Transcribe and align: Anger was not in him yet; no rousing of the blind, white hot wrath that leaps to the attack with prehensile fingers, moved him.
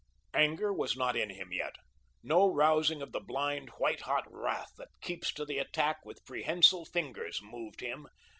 Anger 0.33 0.73
was 0.73 0.97
not 0.97 1.15
in 1.15 1.29
him 1.29 1.53
yet; 1.53 1.75
no 2.23 2.47
rousing 2.51 3.03
of 3.03 3.11
the 3.11 3.19
blind, 3.19 3.69
white 3.77 4.01
hot 4.01 4.25
wrath 4.31 4.71
that 4.79 4.87
leaps 5.07 5.31
to 5.33 5.45
the 5.45 5.59
attack 5.59 6.03
with 6.03 6.25
prehensile 6.25 6.85
fingers, 6.85 7.39
moved 7.43 7.81
him. 7.81 8.07